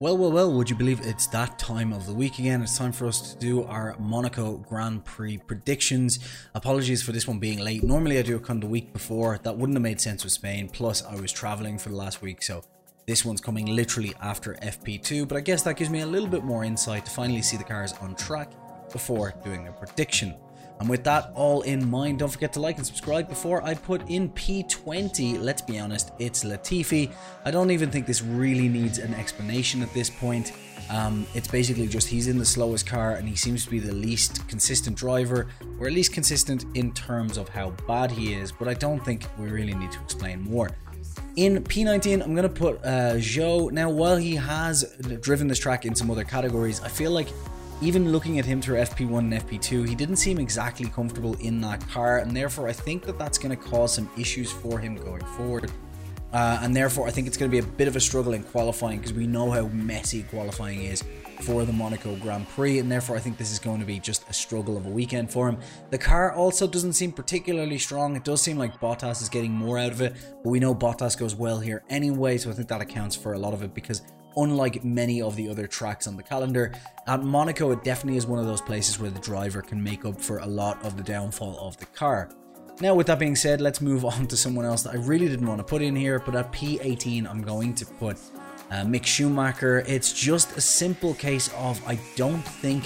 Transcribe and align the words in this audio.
Well, 0.00 0.16
well, 0.16 0.30
well, 0.30 0.52
would 0.52 0.70
you 0.70 0.76
believe 0.76 1.00
it's 1.04 1.26
that 1.26 1.58
time 1.58 1.92
of 1.92 2.06
the 2.06 2.14
week 2.14 2.38
again? 2.38 2.62
It's 2.62 2.78
time 2.78 2.92
for 2.92 3.08
us 3.08 3.32
to 3.32 3.38
do 3.40 3.64
our 3.64 3.96
Monaco 3.98 4.58
Grand 4.58 5.04
Prix 5.04 5.38
predictions. 5.38 6.20
Apologies 6.54 7.02
for 7.02 7.10
this 7.10 7.26
one 7.26 7.40
being 7.40 7.58
late. 7.58 7.82
Normally 7.82 8.16
I 8.16 8.22
do 8.22 8.36
it 8.36 8.44
kind 8.44 8.62
of 8.62 8.68
the 8.68 8.72
week 8.72 8.92
before. 8.92 9.40
That 9.42 9.56
wouldn't 9.56 9.74
have 9.74 9.82
made 9.82 10.00
sense 10.00 10.22
with 10.22 10.32
Spain. 10.32 10.68
Plus, 10.68 11.02
I 11.02 11.16
was 11.16 11.32
traveling 11.32 11.78
for 11.78 11.88
the 11.88 11.96
last 11.96 12.22
week, 12.22 12.44
so 12.44 12.62
this 13.08 13.24
one's 13.24 13.40
coming 13.40 13.66
literally 13.66 14.14
after 14.20 14.54
FP2. 14.62 15.26
But 15.26 15.36
I 15.36 15.40
guess 15.40 15.64
that 15.64 15.74
gives 15.74 15.90
me 15.90 16.02
a 16.02 16.06
little 16.06 16.28
bit 16.28 16.44
more 16.44 16.62
insight 16.62 17.04
to 17.06 17.10
finally 17.10 17.42
see 17.42 17.56
the 17.56 17.64
cars 17.64 17.92
on 17.94 18.14
track 18.14 18.52
before 18.92 19.34
doing 19.42 19.66
a 19.66 19.72
prediction. 19.72 20.36
And 20.80 20.88
with 20.88 21.02
that 21.04 21.32
all 21.34 21.62
in 21.62 21.88
mind, 21.88 22.20
don't 22.20 22.30
forget 22.30 22.52
to 22.52 22.60
like 22.60 22.76
and 22.76 22.86
subscribe 22.86 23.28
before 23.28 23.62
I 23.64 23.74
put 23.74 24.08
in 24.08 24.30
P20. 24.30 25.40
Let's 25.40 25.62
be 25.62 25.78
honest, 25.78 26.12
it's 26.18 26.44
Latifi. 26.44 27.12
I 27.44 27.50
don't 27.50 27.70
even 27.70 27.90
think 27.90 28.06
this 28.06 28.22
really 28.22 28.68
needs 28.68 28.98
an 28.98 29.14
explanation 29.14 29.82
at 29.82 29.92
this 29.92 30.08
point. 30.08 30.52
Um, 30.90 31.26
it's 31.34 31.48
basically 31.48 31.86
just 31.88 32.08
he's 32.08 32.28
in 32.28 32.38
the 32.38 32.44
slowest 32.44 32.86
car 32.86 33.14
and 33.14 33.28
he 33.28 33.36
seems 33.36 33.64
to 33.64 33.70
be 33.70 33.78
the 33.78 33.92
least 33.92 34.48
consistent 34.48 34.96
driver, 34.96 35.48
or 35.80 35.86
at 35.86 35.92
least 35.92 36.12
consistent 36.12 36.64
in 36.74 36.92
terms 36.92 37.36
of 37.36 37.48
how 37.48 37.70
bad 37.86 38.10
he 38.10 38.34
is, 38.34 38.52
but 38.52 38.68
I 38.68 38.74
don't 38.74 39.04
think 39.04 39.26
we 39.38 39.48
really 39.48 39.74
need 39.74 39.92
to 39.92 40.00
explain 40.00 40.40
more. 40.42 40.70
In 41.36 41.62
P19, 41.62 42.22
I'm 42.22 42.34
going 42.34 42.42
to 42.42 42.48
put 42.48 42.78
uh, 42.84 43.14
Zhou. 43.14 43.70
Now, 43.70 43.90
while 43.90 44.16
he 44.16 44.34
has 44.34 44.96
driven 45.20 45.46
this 45.46 45.58
track 45.58 45.84
in 45.84 45.94
some 45.94 46.10
other 46.10 46.24
categories, 46.24 46.80
I 46.80 46.88
feel 46.88 47.10
like 47.10 47.28
even 47.80 48.10
looking 48.10 48.38
at 48.38 48.44
him 48.44 48.60
through 48.60 48.78
FP1 48.78 49.18
and 49.18 49.32
FP2, 49.32 49.88
he 49.88 49.94
didn't 49.94 50.16
seem 50.16 50.38
exactly 50.38 50.88
comfortable 50.88 51.34
in 51.34 51.60
that 51.60 51.86
car, 51.88 52.18
and 52.18 52.36
therefore 52.36 52.68
I 52.68 52.72
think 52.72 53.04
that 53.04 53.18
that's 53.18 53.38
going 53.38 53.56
to 53.56 53.62
cause 53.62 53.94
some 53.94 54.10
issues 54.18 54.50
for 54.50 54.78
him 54.78 54.96
going 54.96 55.24
forward. 55.36 55.70
Uh, 56.32 56.58
and 56.62 56.76
therefore, 56.76 57.06
I 57.06 57.10
think 57.10 57.26
it's 57.26 57.38
going 57.38 57.50
to 57.50 57.54
be 57.54 57.66
a 57.66 57.70
bit 57.76 57.88
of 57.88 57.96
a 57.96 58.00
struggle 58.00 58.34
in 58.34 58.42
qualifying 58.42 58.98
because 58.98 59.14
we 59.14 59.26
know 59.26 59.50
how 59.50 59.68
messy 59.68 60.24
qualifying 60.24 60.82
is 60.82 61.02
for 61.40 61.64
the 61.64 61.72
Monaco 61.72 62.16
Grand 62.16 62.46
Prix, 62.50 62.80
and 62.80 62.90
therefore, 62.90 63.16
I 63.16 63.20
think 63.20 63.38
this 63.38 63.50
is 63.50 63.58
going 63.58 63.80
to 63.80 63.86
be 63.86 63.98
just 63.98 64.28
a 64.28 64.32
struggle 64.32 64.76
of 64.76 64.84
a 64.84 64.90
weekend 64.90 65.30
for 65.30 65.48
him. 65.48 65.58
The 65.90 65.96
car 65.96 66.32
also 66.32 66.66
doesn't 66.66 66.94
seem 66.94 67.12
particularly 67.12 67.78
strong. 67.78 68.14
It 68.14 68.24
does 68.24 68.42
seem 68.42 68.58
like 68.58 68.78
Bottas 68.78 69.22
is 69.22 69.28
getting 69.30 69.52
more 69.52 69.78
out 69.78 69.92
of 69.92 70.02
it, 70.02 70.14
but 70.42 70.50
we 70.50 70.60
know 70.60 70.74
Bottas 70.74 71.16
goes 71.16 71.34
well 71.34 71.60
here 71.60 71.82
anyway, 71.88 72.36
so 72.36 72.50
I 72.50 72.52
think 72.52 72.68
that 72.68 72.82
accounts 72.82 73.16
for 73.16 73.32
a 73.32 73.38
lot 73.38 73.54
of 73.54 73.62
it 73.62 73.72
because 73.72 74.02
unlike 74.38 74.84
many 74.84 75.20
of 75.20 75.36
the 75.36 75.48
other 75.48 75.66
tracks 75.66 76.06
on 76.06 76.16
the 76.16 76.22
calendar. 76.22 76.72
At 77.06 77.22
Monaco, 77.22 77.70
it 77.72 77.84
definitely 77.84 78.16
is 78.16 78.26
one 78.26 78.38
of 78.38 78.46
those 78.46 78.60
places 78.60 78.98
where 78.98 79.10
the 79.10 79.20
driver 79.20 79.62
can 79.62 79.82
make 79.82 80.04
up 80.04 80.20
for 80.20 80.38
a 80.38 80.46
lot 80.46 80.82
of 80.84 80.96
the 80.96 81.02
downfall 81.02 81.58
of 81.60 81.76
the 81.78 81.86
car. 81.86 82.30
Now, 82.80 82.94
with 82.94 83.08
that 83.08 83.18
being 83.18 83.34
said, 83.34 83.60
let's 83.60 83.80
move 83.80 84.04
on 84.04 84.26
to 84.28 84.36
someone 84.36 84.64
else 84.64 84.82
that 84.84 84.94
I 84.94 84.98
really 84.98 85.28
didn't 85.28 85.46
want 85.46 85.58
to 85.58 85.64
put 85.64 85.82
in 85.82 85.96
here, 85.96 86.20
but 86.20 86.36
at 86.36 86.52
P18, 86.52 87.28
I'm 87.28 87.42
going 87.42 87.74
to 87.74 87.84
put 87.84 88.16
uh, 88.70 88.84
Mick 88.84 89.04
Schumacher. 89.04 89.82
It's 89.86 90.12
just 90.12 90.56
a 90.56 90.60
simple 90.60 91.14
case 91.14 91.50
of 91.56 91.84
I 91.88 91.98
don't 92.14 92.42
think 92.42 92.84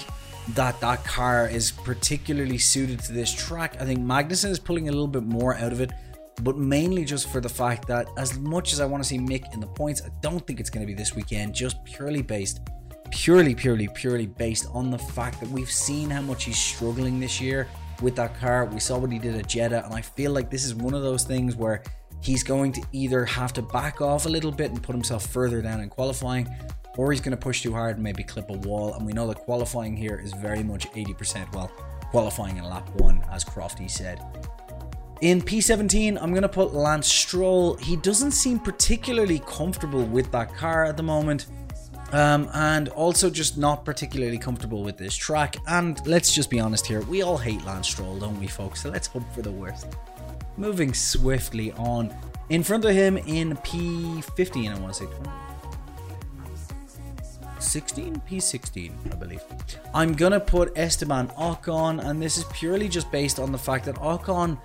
that 0.51 0.81
that 0.81 1.05
car 1.05 1.49
is 1.49 1.71
particularly 1.71 2.59
suited 2.59 3.01
to 3.01 3.13
this 3.13 3.33
track. 3.33 3.77
I 3.81 3.85
think 3.85 4.01
Magnussen 4.01 4.51
is 4.51 4.59
pulling 4.59 4.89
a 4.89 4.93
little 4.93 5.07
bit 5.07 5.25
more 5.25 5.57
out 5.57 5.73
of 5.73 5.81
it 5.81 5.93
but 6.41 6.57
mainly 6.57 7.05
just 7.05 7.29
for 7.29 7.41
the 7.41 7.49
fact 7.49 7.87
that 7.89 8.09
as 8.17 8.39
much 8.39 8.73
as 8.73 8.81
I 8.81 8.87
want 8.87 9.03
to 9.03 9.09
see 9.09 9.19
Mick 9.19 9.53
in 9.53 9.61
the 9.61 9.67
points, 9.67 10.03
I 10.03 10.09
don't 10.21 10.45
think 10.47 10.61
it's 10.61 10.71
going 10.71 10.85
to 10.85 10.87
be 10.87 10.95
this 10.95 11.15
weekend, 11.15 11.55
just 11.55 11.83
purely 11.85 12.23
based, 12.23 12.61
purely, 13.11 13.55
purely, 13.55 13.89
purely 13.89 14.27
based 14.27 14.67
on 14.73 14.91
the 14.91 14.99
fact 14.99 15.41
that 15.41 15.49
we've 15.51 15.71
seen 15.71 16.11
how 16.11 16.23
much 16.23 16.45
he's 16.45 16.59
struggling 16.59 17.21
this 17.21 17.41
year 17.41 17.69
with 18.01 18.17
that 18.17 18.39
car. 18.41 18.65
We 18.67 18.81
saw 18.81 18.99
what 18.99 19.13
he 19.13 19.19
did 19.19 19.37
at 19.37 19.47
Jeddah, 19.47 19.85
and 19.85 19.95
I 19.95 20.01
feel 20.01 20.33
like 20.33 20.51
this 20.51 20.65
is 20.65 20.75
one 20.75 20.95
of 20.95 21.03
those 21.03 21.25
things 21.25 21.55
where 21.55 21.83
he's 22.23 22.43
going 22.43 22.73
to 22.73 22.83
either 22.93 23.25
have 23.25 23.53
to 23.53 23.63
back 23.63 24.01
off 24.01 24.27
a 24.27 24.29
little 24.29 24.53
bit 24.53 24.71
and 24.71 24.83
put 24.83 24.95
himself 24.95 25.27
further 25.27 25.61
down 25.61 25.81
in 25.81 25.89
qualifying, 25.89 26.49
or 26.97 27.13
he's 27.13 27.21
going 27.21 27.37
to 27.37 27.37
push 27.37 27.63
too 27.63 27.73
hard 27.73 27.97
and 27.97 28.03
maybe 28.03 28.23
clip 28.23 28.49
a 28.51 28.55
wall. 28.55 28.95
And 28.95 29.07
we 29.07 29.13
know 29.13 29.27
that 29.29 29.39
qualifying 29.39 29.97
here 29.97 30.21
is 30.23 30.33
very 30.33 30.63
much 30.63 30.91
80%, 30.93 31.53
well, 31.55 31.69
qualifying 32.11 32.57
in 32.57 32.65
lap 32.65 32.89
one, 32.97 33.25
as 33.31 33.45
Crofty 33.45 33.91
said. 33.91 34.21
In 35.23 35.41
P17, 35.41 36.21
I'm 36.21 36.31
going 36.31 36.43
to 36.43 36.49
put 36.49 36.75
Lance 36.75 37.07
Stroll. 37.07 37.77
He 37.77 37.95
doesn't 37.95 38.33
seem 38.33 38.59
particularly 38.59 39.39
comfortable 39.47 40.03
with 40.05 40.33
that 40.33 40.53
car 40.57 40.85
at 40.85 40.97
the 40.97 41.05
moment. 41.05 41.47
Um, 42.11 42.51
and 42.53 42.89
also 42.89 43.31
just 43.31 43.57
not 43.57 43.85
particularly 43.85 44.37
comfortable 44.37 44.83
with 44.83 44.99
this 44.99 45.15
track. 45.15 45.55
And 45.69 46.05
let's 46.09 46.35
just 46.35 46.51
be 46.51 46.59
honest 46.59 46.87
here, 46.87 47.03
we 47.03 47.23
all 47.23 47.39
hate 47.39 47.65
Lance 47.65 47.87
Stroll, 47.87 48.19
don't 48.19 48.39
we, 48.41 48.49
folks? 48.49 48.83
So 48.83 48.91
let's 48.91 49.07
hope 49.07 49.23
for 49.33 49.43
the 49.43 49.53
worst. 49.53 49.87
Moving 50.57 50.93
swiftly 50.93 51.71
on. 51.75 52.13
In 52.49 52.65
front 52.65 52.85
of 52.85 52.91
him 52.91 53.17
in 53.17 53.57
P15, 53.59 54.75
I 54.75 54.79
want 54.81 54.93
to 54.95 55.05
say 55.05 55.09
16 57.61 58.21
P16 58.29 58.93
I 59.13 59.15
believe 59.15 59.41
I'm 59.95 60.15
gonna 60.15 60.41
put 60.41 60.77
Esteban 60.77 61.29
Ocon 61.39 62.05
and 62.05 62.21
this 62.21 62.37
is 62.37 62.45
purely 62.53 62.89
just 62.89 63.11
based 63.13 63.39
on 63.39 63.53
the 63.53 63.57
fact 63.57 63.85
that 63.85 63.95
Ocon 63.95 64.59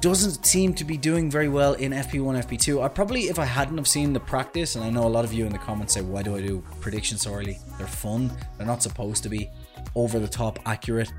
doesn't 0.00 0.46
seem 0.46 0.74
to 0.74 0.84
be 0.84 0.96
doing 0.96 1.30
very 1.30 1.48
well 1.48 1.74
in 1.74 1.92
FP1, 1.92 2.44
FP2. 2.44 2.82
I 2.82 2.88
probably, 2.88 3.22
if 3.28 3.38
I 3.38 3.44
hadn't 3.44 3.76
have 3.76 3.88
seen 3.88 4.12
the 4.12 4.20
practice, 4.20 4.76
and 4.76 4.84
I 4.84 4.90
know 4.90 5.06
a 5.06 5.08
lot 5.08 5.24
of 5.24 5.32
you 5.32 5.46
in 5.46 5.52
the 5.52 5.58
comments 5.58 5.94
say, 5.94 6.00
why 6.00 6.22
do 6.22 6.36
I 6.36 6.40
do 6.40 6.64
predictions 6.80 7.22
so 7.22 7.34
early? 7.34 7.58
They're 7.76 7.86
fun. 7.86 8.32
They're 8.56 8.66
not 8.66 8.82
supposed 8.82 9.22
to 9.24 9.28
be 9.28 9.50
over 9.94 10.18
the 10.18 10.28
top 10.28 10.58
accurate. 10.66 11.12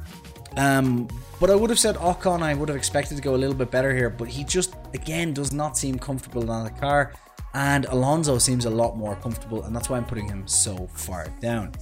Um, 0.58 1.08
but 1.40 1.50
I 1.50 1.56
would 1.56 1.70
have 1.70 1.80
said 1.80 1.96
Ocon, 1.96 2.41
I 2.41 2.53
would 2.53 2.70
have 2.70 2.78
expected 2.78 3.16
to 3.16 3.22
go 3.22 3.36
a 3.36 3.38
little 3.38 3.56
bit 3.56 3.72
better 3.72 3.96
here, 3.96 4.09
but 4.09 4.28
he 4.28 4.44
just, 4.44 4.75
again, 4.94 5.34
does 5.34 5.53
not 5.53 5.78
seem 5.78 5.97
comfortable 5.97 6.50
on 6.52 6.64
the 6.64 6.72
car. 6.72 7.14
And 7.53 7.86
Alonso 7.86 8.38
seems 8.38 8.66
a 8.66 8.70
lot 8.70 8.97
more 8.97 9.16
comfortable, 9.18 9.64
and 9.64 9.75
that's 9.75 9.90
why 9.90 9.97
I'm 9.97 10.06
putting 10.06 10.28
him 10.28 10.47
so 10.47 10.88
far 10.94 11.28
down. 11.41 11.74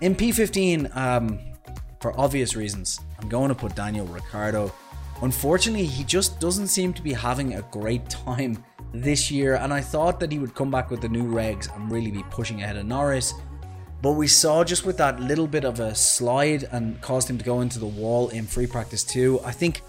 In 0.00 0.14
P15, 0.14 0.94
um, 0.96 1.38
for 2.00 2.18
obvious 2.18 2.56
reasons, 2.56 2.98
I'm 3.20 3.28
going 3.28 3.48
to 3.48 3.54
put 3.54 3.74
Daniel 3.74 4.06
Ricciardo. 4.06 4.72
Unfortunately, 5.22 5.86
he 5.86 6.02
just 6.02 6.40
doesn't 6.40 6.66
seem 6.66 6.92
to 6.92 7.00
be 7.00 7.12
having 7.12 7.54
a 7.54 7.62
great 7.70 8.08
time 8.10 8.62
this 8.92 9.30
year, 9.30 9.54
and 9.54 9.72
I 9.72 9.80
thought 9.80 10.18
that 10.18 10.32
he 10.32 10.40
would 10.40 10.54
come 10.54 10.70
back 10.70 10.90
with 10.90 11.00
the 11.00 11.08
new 11.08 11.24
regs 11.24 11.74
and 11.74 11.90
really 11.90 12.10
be 12.10 12.24
pushing 12.24 12.60
ahead 12.60 12.76
of 12.76 12.86
Norris. 12.86 13.32
But 14.02 14.12
we 14.12 14.26
saw 14.26 14.64
just 14.64 14.84
with 14.84 14.96
that 14.96 15.20
little 15.20 15.46
bit 15.46 15.64
of 15.64 15.78
a 15.78 15.94
slide 15.94 16.64
and 16.72 17.00
caused 17.00 17.30
him 17.30 17.38
to 17.38 17.44
go 17.44 17.60
into 17.60 17.78
the 17.78 17.86
wall 17.86 18.30
in 18.30 18.46
free 18.46 18.66
practice 18.66 19.04
too. 19.04 19.38
I 19.44 19.52
think 19.52 19.82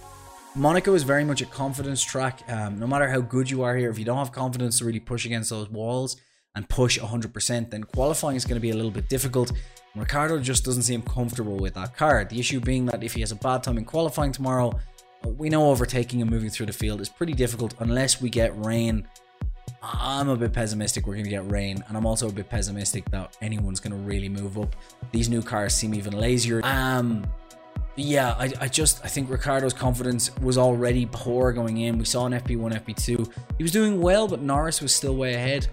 Monaco 0.55 0.93
is 0.93 1.01
very 1.01 1.25
much 1.25 1.41
a 1.41 1.47
confidence 1.47 2.03
track. 2.03 2.43
Um, 2.47 2.77
no 2.79 2.85
matter 2.85 3.09
how 3.09 3.19
good 3.19 3.49
you 3.49 3.63
are 3.63 3.75
here, 3.75 3.89
if 3.89 3.97
you 3.97 4.05
don't 4.05 4.19
have 4.19 4.31
confidence 4.31 4.77
to 4.77 4.85
really 4.85 4.99
push 4.99 5.25
against 5.25 5.49
those 5.49 5.67
walls 5.67 6.15
and 6.53 6.69
push 6.69 6.99
100%, 6.99 7.71
then 7.71 7.83
qualifying 7.85 8.35
is 8.35 8.45
going 8.45 8.57
to 8.57 8.61
be 8.61 8.69
a 8.69 8.75
little 8.75 8.91
bit 8.91 9.09
difficult. 9.09 9.51
Ricciardo 9.95 10.39
just 10.39 10.63
doesn't 10.63 10.83
seem 10.83 11.01
comfortable 11.01 11.57
with 11.57 11.73
that 11.73 11.97
car. 11.97 12.23
The 12.23 12.39
issue 12.39 12.59
being 12.59 12.85
that 12.85 13.03
if 13.03 13.13
he 13.13 13.21
has 13.21 13.31
a 13.31 13.35
bad 13.35 13.63
time 13.63 13.79
in 13.79 13.85
qualifying 13.85 14.31
tomorrow, 14.31 14.79
we 15.25 15.49
know 15.49 15.69
overtaking 15.69 16.21
and 16.21 16.29
moving 16.29 16.49
through 16.49 16.67
the 16.67 16.73
field 16.73 17.01
is 17.01 17.09
pretty 17.09 17.33
difficult 17.33 17.75
unless 17.79 18.21
we 18.21 18.29
get 18.29 18.57
rain. 18.63 19.07
I'm 19.81 20.29
a 20.29 20.35
bit 20.35 20.53
pessimistic 20.53 21.05
we're 21.05 21.13
going 21.13 21.25
to 21.25 21.29
get 21.29 21.49
rain, 21.51 21.83
and 21.87 21.97
I'm 21.97 22.05
also 22.05 22.29
a 22.29 22.31
bit 22.31 22.49
pessimistic 22.49 23.09
that 23.11 23.37
anyone's 23.41 23.79
going 23.79 23.91
to 23.91 23.97
really 23.97 24.29
move 24.29 24.57
up. 24.57 24.75
These 25.11 25.29
new 25.29 25.41
cars 25.41 25.73
seem 25.73 25.93
even 25.93 26.13
lazier. 26.13 26.61
Um, 26.63 27.25
yeah, 27.95 28.35
I, 28.39 28.51
I 28.61 28.67
just 28.67 29.03
I 29.03 29.07
think 29.07 29.29
Ricciardo's 29.29 29.73
confidence 29.73 30.35
was 30.37 30.57
already 30.57 31.07
poor 31.11 31.51
going 31.51 31.77
in. 31.77 31.97
We 31.97 32.05
saw 32.05 32.25
an 32.25 32.33
FP1, 32.33 32.81
FP2, 32.85 33.31
he 33.57 33.63
was 33.63 33.71
doing 33.71 34.01
well, 34.01 34.27
but 34.27 34.41
Norris 34.41 34.81
was 34.81 34.95
still 34.95 35.15
way 35.15 35.33
ahead. 35.33 35.67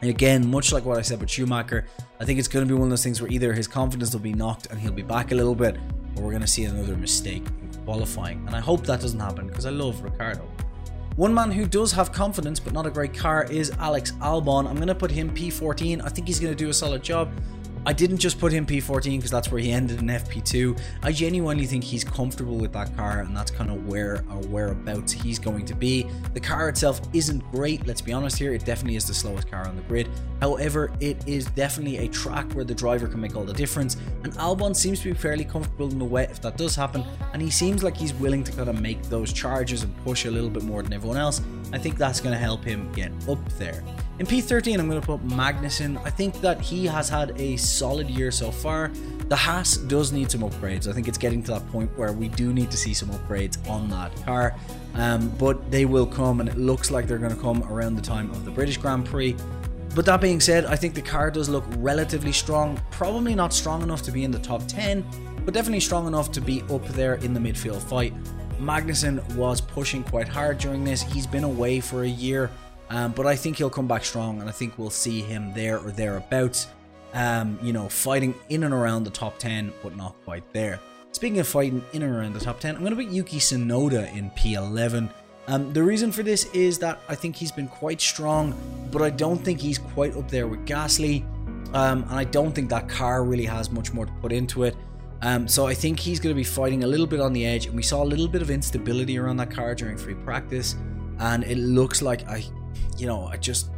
And 0.00 0.10
again, 0.10 0.46
much 0.50 0.72
like 0.72 0.84
what 0.84 0.98
I 0.98 1.02
said 1.02 1.20
with 1.20 1.30
Schumacher, 1.30 1.86
I 2.20 2.24
think 2.24 2.38
it's 2.38 2.48
going 2.48 2.66
to 2.66 2.68
be 2.68 2.76
one 2.76 2.84
of 2.84 2.90
those 2.90 3.04
things 3.04 3.20
where 3.20 3.30
either 3.30 3.52
his 3.52 3.68
confidence 3.68 4.12
will 4.12 4.20
be 4.20 4.32
knocked 4.32 4.66
and 4.66 4.80
he'll 4.80 4.92
be 4.92 5.02
back 5.02 5.32
a 5.32 5.34
little 5.34 5.54
bit, 5.54 5.76
or 6.16 6.24
we're 6.24 6.30
going 6.30 6.42
to 6.42 6.48
see 6.48 6.64
another 6.64 6.96
mistake 6.96 7.44
qualifying, 7.86 8.44
and 8.46 8.54
I 8.54 8.60
hope 8.60 8.84
that 8.86 9.00
doesn't 9.00 9.18
happen 9.18 9.46
because 9.46 9.64
I 9.64 9.70
love 9.70 10.02
Ricciardo. 10.02 10.46
One 11.16 11.32
man 11.32 11.50
who 11.50 11.66
does 11.66 11.92
have 11.92 12.12
confidence 12.12 12.60
but 12.60 12.74
not 12.74 12.84
a 12.84 12.90
great 12.90 13.14
car 13.14 13.44
is 13.44 13.70
Alex 13.78 14.12
Albon. 14.20 14.68
I'm 14.68 14.76
going 14.76 14.88
to 14.88 14.94
put 14.94 15.10
him 15.10 15.34
P14. 15.34 16.04
I 16.04 16.10
think 16.10 16.26
he's 16.26 16.38
going 16.38 16.52
to 16.52 16.64
do 16.64 16.68
a 16.68 16.74
solid 16.74 17.02
job. 17.02 17.30
I 17.86 17.92
didn't 17.92 18.18
just 18.18 18.40
put 18.40 18.52
him 18.52 18.66
P14 18.66 19.16
because 19.16 19.30
that's 19.30 19.48
where 19.52 19.60
he 19.60 19.70
ended 19.70 20.00
in 20.00 20.08
FP2. 20.08 20.76
I 21.04 21.12
genuinely 21.12 21.66
think 21.66 21.84
he's 21.84 22.02
comfortable 22.02 22.56
with 22.56 22.72
that 22.72 22.96
car, 22.96 23.20
and 23.20 23.34
that's 23.34 23.52
kind 23.52 23.70
of 23.70 23.86
where 23.86 24.24
or 24.28 24.40
whereabouts 24.48 25.12
he's 25.12 25.38
going 25.38 25.64
to 25.66 25.74
be. 25.74 26.04
The 26.34 26.40
car 26.40 26.68
itself 26.68 27.00
isn't 27.12 27.48
great, 27.52 27.86
let's 27.86 28.00
be 28.00 28.12
honest 28.12 28.38
here. 28.38 28.52
It 28.52 28.64
definitely 28.64 28.96
is 28.96 29.06
the 29.06 29.14
slowest 29.14 29.48
car 29.48 29.68
on 29.68 29.76
the 29.76 29.82
grid. 29.82 30.08
However, 30.40 30.90
it 30.98 31.28
is 31.28 31.46
definitely 31.46 31.98
a 31.98 32.08
track 32.08 32.52
where 32.54 32.64
the 32.64 32.74
driver 32.74 33.06
can 33.06 33.20
make 33.20 33.36
all 33.36 33.44
the 33.44 33.52
difference, 33.52 33.96
and 34.24 34.32
Albon 34.34 34.74
seems 34.74 35.00
to 35.02 35.12
be 35.12 35.14
fairly 35.14 35.44
comfortable 35.44 35.88
in 35.88 36.00
the 36.00 36.04
wet 36.04 36.32
if 36.32 36.40
that 36.42 36.56
does 36.56 36.74
happen, 36.74 37.04
and 37.34 37.40
he 37.40 37.50
seems 37.50 37.84
like 37.84 37.96
he's 37.96 38.14
willing 38.14 38.42
to 38.42 38.50
kind 38.50 38.68
of 38.68 38.80
make 38.80 39.00
those 39.04 39.32
charges 39.32 39.84
and 39.84 39.96
push 39.98 40.24
a 40.24 40.30
little 40.30 40.50
bit 40.50 40.64
more 40.64 40.82
than 40.82 40.92
everyone 40.92 41.18
else. 41.18 41.40
I 41.72 41.78
think 41.78 41.98
that's 41.98 42.20
going 42.20 42.32
to 42.32 42.38
help 42.38 42.64
him 42.64 42.90
get 42.92 43.12
up 43.28 43.48
there. 43.58 43.84
In 44.18 44.24
P13, 44.24 44.78
I'm 44.78 44.88
going 44.88 44.98
to 44.98 45.06
put 45.06 45.22
Magnussen. 45.28 46.00
I 46.06 46.08
think 46.08 46.40
that 46.40 46.58
he 46.58 46.86
has 46.86 47.06
had 47.06 47.38
a 47.38 47.58
solid 47.58 48.08
year 48.08 48.30
so 48.30 48.50
far. 48.50 48.90
The 49.28 49.36
Haas 49.36 49.76
does 49.76 50.10
need 50.10 50.30
some 50.30 50.40
upgrades. 50.40 50.88
I 50.88 50.94
think 50.94 51.06
it's 51.06 51.18
getting 51.18 51.42
to 51.42 51.50
that 51.52 51.70
point 51.70 51.90
where 51.98 52.14
we 52.14 52.28
do 52.28 52.54
need 52.54 52.70
to 52.70 52.78
see 52.78 52.94
some 52.94 53.10
upgrades 53.10 53.58
on 53.68 53.90
that 53.90 54.16
car. 54.24 54.54
Um, 54.94 55.28
but 55.38 55.70
they 55.70 55.84
will 55.84 56.06
come, 56.06 56.40
and 56.40 56.48
it 56.48 56.56
looks 56.56 56.90
like 56.90 57.06
they're 57.06 57.18
going 57.18 57.34
to 57.34 57.40
come 57.42 57.62
around 57.64 57.96
the 57.96 58.02
time 58.02 58.30
of 58.30 58.46
the 58.46 58.50
British 58.50 58.78
Grand 58.78 59.04
Prix. 59.04 59.36
But 59.94 60.06
that 60.06 60.22
being 60.22 60.40
said, 60.40 60.64
I 60.64 60.76
think 60.76 60.94
the 60.94 61.02
car 61.02 61.30
does 61.30 61.50
look 61.50 61.64
relatively 61.76 62.32
strong. 62.32 62.80
Probably 62.90 63.34
not 63.34 63.52
strong 63.52 63.82
enough 63.82 64.00
to 64.02 64.12
be 64.12 64.24
in 64.24 64.30
the 64.30 64.38
top 64.38 64.66
10, 64.66 65.04
but 65.44 65.52
definitely 65.52 65.80
strong 65.80 66.06
enough 66.06 66.32
to 66.32 66.40
be 66.40 66.62
up 66.70 66.86
there 66.88 67.16
in 67.16 67.34
the 67.34 67.40
midfield 67.40 67.82
fight. 67.82 68.14
Magnussen 68.58 69.22
was 69.34 69.60
pushing 69.60 70.02
quite 70.02 70.26
hard 70.28 70.56
during 70.56 70.84
this. 70.84 71.02
He's 71.02 71.26
been 71.26 71.44
away 71.44 71.80
for 71.80 72.04
a 72.04 72.08
year, 72.08 72.50
um, 72.90 73.12
but 73.12 73.26
I 73.26 73.36
think 73.36 73.56
he'll 73.56 73.70
come 73.70 73.88
back 73.88 74.04
strong, 74.04 74.40
and 74.40 74.48
I 74.48 74.52
think 74.52 74.78
we'll 74.78 74.90
see 74.90 75.20
him 75.20 75.52
there 75.54 75.78
or 75.78 75.90
thereabouts. 75.90 76.68
Um, 77.14 77.58
you 77.62 77.72
know, 77.72 77.88
fighting 77.88 78.34
in 78.50 78.64
and 78.64 78.74
around 78.74 79.04
the 79.04 79.10
top 79.10 79.38
10, 79.38 79.72
but 79.82 79.96
not 79.96 80.14
quite 80.24 80.52
there. 80.52 80.80
Speaking 81.12 81.38
of 81.38 81.48
fighting 81.48 81.82
in 81.94 82.02
and 82.02 82.14
around 82.14 82.34
the 82.34 82.40
top 82.40 82.60
10, 82.60 82.74
I'm 82.74 82.82
going 82.82 82.94
to 82.94 83.02
put 83.02 83.10
Yuki 83.10 83.38
Tsunoda 83.38 84.14
in 84.14 84.30
P11. 84.32 85.08
Um, 85.48 85.72
the 85.72 85.82
reason 85.82 86.12
for 86.12 86.22
this 86.22 86.44
is 86.52 86.78
that 86.80 87.00
I 87.08 87.14
think 87.14 87.36
he's 87.36 87.52
been 87.52 87.68
quite 87.68 88.00
strong, 88.00 88.54
but 88.90 89.00
I 89.00 89.10
don't 89.10 89.38
think 89.38 89.60
he's 89.60 89.78
quite 89.78 90.14
up 90.16 90.28
there 90.30 90.46
with 90.46 90.66
Gasly. 90.66 91.24
Um, 91.74 92.02
and 92.02 92.12
I 92.12 92.24
don't 92.24 92.52
think 92.52 92.68
that 92.70 92.88
car 92.88 93.24
really 93.24 93.46
has 93.46 93.70
much 93.70 93.92
more 93.92 94.06
to 94.06 94.12
put 94.20 94.30
into 94.32 94.64
it. 94.64 94.76
Um, 95.22 95.48
so 95.48 95.66
I 95.66 95.74
think 95.74 95.98
he's 95.98 96.20
going 96.20 96.34
to 96.34 96.36
be 96.36 96.44
fighting 96.44 96.84
a 96.84 96.86
little 96.86 97.06
bit 97.06 97.20
on 97.20 97.32
the 97.32 97.46
edge, 97.46 97.66
and 97.66 97.74
we 97.74 97.82
saw 97.82 98.02
a 98.02 98.04
little 98.04 98.28
bit 98.28 98.42
of 98.42 98.50
instability 98.50 99.18
around 99.18 99.38
that 99.38 99.50
car 99.50 99.74
during 99.74 99.96
free 99.96 100.14
practice, 100.14 100.76
and 101.18 101.44
it 101.44 101.56
looks 101.56 102.02
like 102.02 102.28
I, 102.28 102.44
you 102.98 103.06
know, 103.06 103.26
I 103.26 103.36
just 103.36 103.70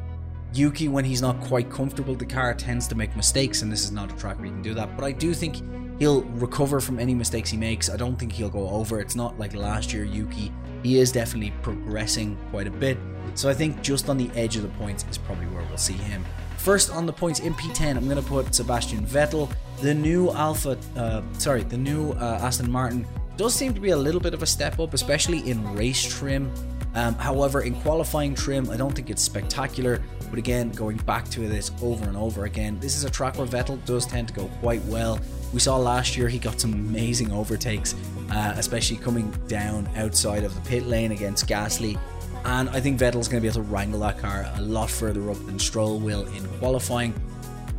Yuki 0.55 0.89
when 0.89 1.05
he's 1.05 1.21
not 1.21 1.41
quite 1.41 1.71
comfortable 1.71 2.15
the 2.15 2.27
car 2.27 2.55
tends 2.55 2.89
to 2.89 2.95
make 2.95 3.15
mistakes, 3.17 3.63
and 3.63 3.71
this 3.71 3.85
is 3.85 3.93
not 3.93 4.13
a 4.13 4.17
track 4.17 4.39
where 4.39 4.47
you 4.47 4.53
can 4.53 4.63
do 4.63 4.75
that. 4.75 4.97
But 4.97 5.05
I 5.05 5.13
do 5.13 5.35
think 5.35 5.63
he'll 5.99 6.23
recover 6.23 6.81
from 6.81 6.99
any 6.99 7.15
mistakes 7.15 7.51
he 7.51 7.57
makes. 7.57 7.91
I 7.91 7.97
don't 7.97 8.19
think 8.19 8.33
he'll 8.33 8.49
go 8.49 8.69
over. 8.69 9.01
It's 9.01 9.17
not 9.17 9.39
like 9.39 9.55
last 9.55 9.93
year 9.93 10.05
Yuki 10.05 10.53
he 10.83 10.99
is 10.99 11.13
definitely 11.13 11.53
progressing 11.63 12.37
quite 12.51 12.67
a 12.67 12.71
bit. 12.71 12.99
So 13.35 13.49
I 13.49 13.55
think 13.55 13.83
just 13.83 14.09
on 14.09 14.17
the 14.17 14.31
edge 14.35 14.57
of 14.57 14.63
the 14.63 14.69
points 14.71 15.05
is 15.11 15.19
probably 15.19 15.47
where 15.47 15.63
we'll 15.65 15.77
see 15.77 15.95
him. 15.95 16.25
First 16.57 16.91
on 16.91 17.07
the 17.07 17.13
points 17.13 17.41
in 17.41 17.55
P10, 17.55 17.97
I'm 17.97 18.09
going 18.09 18.23
to 18.23 18.29
put 18.29 18.55
Sebastian 18.55 19.07
Vettel. 19.07 19.51
The 19.81 19.95
new 19.95 20.31
Alpha, 20.33 20.77
uh, 20.97 21.23
sorry, 21.35 21.63
the 21.63 21.77
new 21.77 22.13
uh, 22.13 22.41
Aston 22.43 22.71
Martin 22.71 23.07
does 23.37 23.55
seem 23.55 23.73
to 23.75 23.81
be 23.81 23.91
a 23.91 23.97
little 23.97 24.21
bit 24.21 24.35
of 24.35 24.43
a 24.43 24.47
step 24.47 24.81
up, 24.81 24.93
especially 24.93 25.49
in 25.49 25.75
race 25.75 26.03
trim. 26.03 26.53
Um, 26.95 27.15
however, 27.15 27.63
in 27.63 27.75
qualifying 27.77 28.35
trim, 28.35 28.71
I 28.71 28.77
don't 28.77 28.93
think 28.93 29.11
it's 29.11 29.23
spectacular. 29.23 30.03
But 30.31 30.39
again, 30.39 30.71
going 30.71 30.97
back 30.99 31.29
to 31.31 31.41
this 31.41 31.71
over 31.83 32.07
and 32.07 32.17
over 32.17 32.45
again, 32.45 32.79
this 32.81 32.97
is 32.97 33.05
a 33.05 33.11
track 33.11 33.39
where 33.39 33.47
Vettel 33.47 33.83
does 33.85 34.05
tend 34.07 34.29
to 34.29 34.35
go 34.35 34.47
quite 34.61 34.83
well. 34.85 35.19
We 35.53 35.61
saw 35.61 35.77
last 35.77 36.17
year 36.17 36.29
he 36.29 36.39
got 36.39 36.61
some 36.61 36.73
amazing 36.73 37.33
overtakes, 37.33 37.95
uh, 38.31 38.55
especially 38.57 38.97
coming 38.99 39.31
down 39.47 39.89
outside 39.97 40.45
of 40.45 40.55
the 40.55 40.61
pit 40.69 40.87
lane 40.87 41.13
against 41.13 41.47
Gasly. 41.47 41.99
And 42.45 42.69
I 42.71 42.81
think 42.81 43.01
Vettel's 43.01 43.29
going 43.29 43.41
to 43.41 43.43
be 43.43 43.49
able 43.49 43.65
to 43.65 43.71
wrangle 43.71 44.01
that 44.01 44.19
car 44.19 44.51
a 44.57 44.61
lot 44.61 44.91
further 44.91 45.31
up 45.31 45.45
than 45.47 45.59
Stroll 45.59 45.99
will 45.99 46.27
in 46.27 46.47
qualifying. 46.59 47.15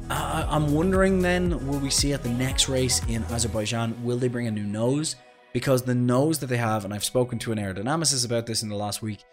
I'm 0.09 0.73
wondering 0.73 1.21
then, 1.21 1.67
will 1.67 1.77
we 1.77 1.91
see 1.91 2.13
at 2.13 2.23
the 2.23 2.29
next 2.29 2.67
race 2.67 2.99
in 3.07 3.23
Azerbaijan, 3.25 3.95
will 4.03 4.17
they 4.17 4.27
bring 4.27 4.47
a 4.47 4.51
new 4.51 4.63
nose? 4.63 5.15
Because 5.53 5.83
the 5.83 5.95
nose 5.95 6.39
that 6.39 6.47
they 6.47 6.57
have, 6.57 6.85
and 6.85 6.93
I've 6.93 7.03
spoken 7.03 7.39
to 7.39 7.51
an 7.51 7.57
aerodynamicist 7.57 8.25
about 8.25 8.45
this 8.45 8.61
in 8.61 8.69
the 8.69 8.75
last 8.75 9.01
week, 9.01 9.23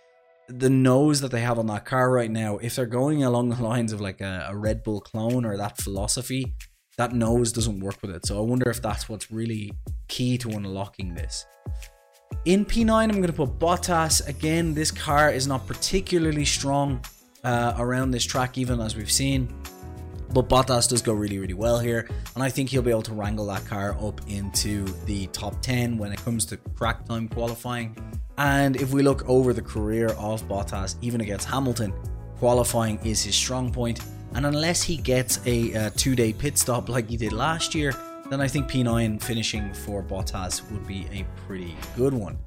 the 0.49 0.71
nose 0.71 1.21
that 1.21 1.31
they 1.31 1.41
have 1.41 1.59
on 1.59 1.67
that 1.67 1.85
car 1.85 2.11
right 2.11 2.31
now, 2.31 2.59
if 2.59 2.77
they're 2.77 2.87
going 2.87 3.25
along 3.25 3.51
the 3.51 3.63
lines 3.63 3.93
of 3.93 4.01
like 4.01 4.21
a, 4.21 4.47
a, 4.49 4.57
Red 4.57 4.83
Bull 4.83 5.01
clone 5.01 5.45
or 5.45 5.57
that 5.57 5.77
philosophy, 5.77 6.55
that 6.97 7.13
nose 7.13 7.53
doesn't 7.53 7.81
work 7.81 7.97
with 8.01 8.13
it. 8.13 8.27
So 8.27 8.39
I 8.39 8.41
wonder 8.41 8.71
if 8.71 8.81
that's 8.81 9.09
what's 9.09 9.31
really 9.31 9.73
key 10.09 10.39
to 10.39 10.51
unlocking 10.51 11.15
this. 11.15 11.45
In 12.45 12.65
P9, 12.65 12.91
I'm 12.91 13.11
going 13.11 13.27
to 13.27 13.33
put 13.33 13.59
Bottas. 13.59 14.27
Again, 14.29 14.73
this 14.73 14.91
car 14.91 15.31
is 15.31 15.47
not 15.47 15.67
particularly 15.67 16.45
strong 16.45 17.05
uh, 17.45 17.75
around 17.79 18.13
this 18.13 18.25
track, 18.25 18.57
even 18.57 18.81
as 18.81 18.97
we've 18.97 19.11
seen. 19.11 19.53
But 20.37 20.51
Bottas 20.51 20.87
does 20.87 21.01
go 21.01 21.15
really, 21.15 21.39
really 21.39 21.55
well 21.55 21.79
here. 21.79 22.07
And 22.35 22.45
I 22.45 22.51
think 22.51 22.69
he'll 22.69 22.83
be 22.83 22.91
able 22.91 23.01
to 23.05 23.15
wrangle 23.15 23.47
that 23.47 23.65
car 23.65 23.97
up 23.99 24.21
into 24.29 24.85
the 25.07 25.29
top 25.29 25.63
10 25.63 25.97
when 25.97 26.13
it 26.13 26.23
comes 26.23 26.45
to 26.47 26.59
crack 26.75 27.07
time 27.07 27.27
qualifying. 27.27 27.97
And 28.37 28.77
if 28.77 28.93
we 28.93 29.03
look 29.03 29.27
over 29.31 29.55
the 29.55 29.63
career 29.63 30.09
of 30.09 30.47
Bottas, 30.47 30.97
even 31.01 31.23
against 31.23 31.49
Hamilton, 31.49 31.95
qualifying 32.37 32.99
is 32.99 33.25
his 33.25 33.35
strong 33.35 33.73
point. 33.73 34.01
And 34.35 34.45
unless 34.45 34.83
he 34.83 34.99
gets 34.99 35.41
a, 35.47 35.73
a 35.73 35.91
two 35.93 36.15
day 36.15 36.35
pit 36.35 36.59
stop 36.59 36.89
like 36.91 37.09
he 37.09 37.17
did 37.17 37.33
last 37.33 37.75
year, 37.75 37.95
then 38.29 38.43
I 38.43 38.47
think 38.47 38.71
P9 38.71 39.23
finishing 39.23 39.73
for 39.73 40.03
Bottas 40.03 40.71
would 40.71 40.87
be 40.87 41.07
a 41.15 41.25
pretty 41.47 41.75
good 41.97 42.13
one. 42.13 42.39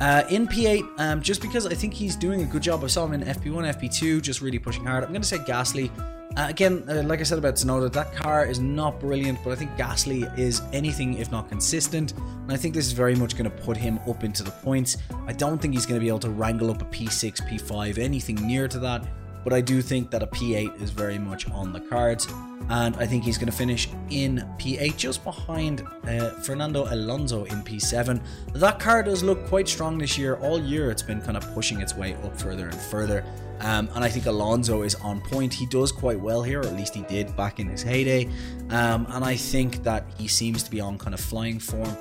Uh, 0.00 0.22
in 0.30 0.46
P8, 0.46 0.84
um, 0.98 1.20
just 1.20 1.42
because 1.42 1.66
I 1.66 1.74
think 1.74 1.94
he's 1.94 2.14
doing 2.14 2.42
a 2.42 2.46
good 2.46 2.62
job. 2.62 2.84
I 2.84 2.86
saw 2.86 3.04
him 3.06 3.14
in 3.14 3.22
FP1, 3.22 3.74
FP2, 3.74 4.22
just 4.22 4.40
really 4.40 4.60
pushing 4.60 4.84
hard. 4.84 5.02
I'm 5.02 5.10
going 5.10 5.22
to 5.22 5.26
say 5.26 5.38
Gasly. 5.38 5.90
Uh, 6.36 6.46
again, 6.48 6.82
uh, 6.88 7.00
like 7.04 7.20
I 7.20 7.22
said 7.22 7.38
about 7.38 7.54
Tsunoda, 7.54 7.92
that 7.92 8.12
car 8.12 8.44
is 8.44 8.58
not 8.58 8.98
brilliant, 8.98 9.38
but 9.44 9.50
I 9.50 9.54
think 9.54 9.70
Gasly 9.76 10.36
is 10.36 10.62
anything 10.72 11.18
if 11.18 11.30
not 11.30 11.48
consistent. 11.48 12.12
And 12.12 12.50
I 12.50 12.56
think 12.56 12.74
this 12.74 12.86
is 12.86 12.92
very 12.92 13.14
much 13.14 13.36
going 13.36 13.48
to 13.48 13.56
put 13.56 13.76
him 13.76 14.00
up 14.08 14.24
into 14.24 14.42
the 14.42 14.50
points. 14.50 14.96
I 15.28 15.32
don't 15.32 15.62
think 15.62 15.74
he's 15.74 15.86
going 15.86 16.00
to 16.00 16.04
be 16.04 16.08
able 16.08 16.18
to 16.20 16.30
wrangle 16.30 16.72
up 16.72 16.82
a 16.82 16.86
P6, 16.86 17.48
P5, 17.48 17.98
anything 17.98 18.34
near 18.34 18.66
to 18.66 18.80
that. 18.80 19.06
But 19.44 19.52
I 19.52 19.60
do 19.60 19.82
think 19.82 20.10
that 20.10 20.22
a 20.22 20.26
P8 20.26 20.80
is 20.80 20.90
very 20.90 21.18
much 21.18 21.48
on 21.50 21.72
the 21.72 21.80
cards. 21.80 22.26
And 22.70 22.96
I 22.96 23.06
think 23.06 23.24
he's 23.24 23.36
going 23.36 23.50
to 23.50 23.56
finish 23.56 23.88
in 24.08 24.48
P8 24.58 24.96
just 24.96 25.22
behind 25.22 25.86
uh, 26.08 26.30
Fernando 26.30 26.86
Alonso 26.88 27.44
in 27.44 27.62
P7. 27.62 28.22
That 28.54 28.80
car 28.80 29.02
does 29.02 29.22
look 29.22 29.46
quite 29.46 29.68
strong 29.68 29.98
this 29.98 30.16
year. 30.16 30.36
All 30.36 30.58
year 30.58 30.90
it's 30.90 31.02
been 31.02 31.20
kind 31.20 31.36
of 31.36 31.52
pushing 31.52 31.80
its 31.82 31.94
way 31.94 32.14
up 32.14 32.40
further 32.40 32.68
and 32.68 32.80
further. 32.80 33.22
Um, 33.60 33.88
and 33.94 34.02
I 34.02 34.08
think 34.08 34.26
Alonso 34.26 34.82
is 34.82 34.94
on 34.96 35.20
point. 35.20 35.52
He 35.52 35.66
does 35.66 35.92
quite 35.92 36.18
well 36.18 36.42
here, 36.42 36.60
or 36.60 36.64
at 36.64 36.74
least 36.74 36.94
he 36.94 37.02
did 37.02 37.36
back 37.36 37.60
in 37.60 37.68
his 37.68 37.82
heyday. 37.82 38.26
Um, 38.70 39.06
and 39.10 39.24
I 39.24 39.36
think 39.36 39.82
that 39.84 40.04
he 40.18 40.26
seems 40.26 40.62
to 40.62 40.70
be 40.70 40.80
on 40.80 40.98
kind 40.98 41.14
of 41.14 41.20
flying 41.20 41.58
form. 41.58 41.96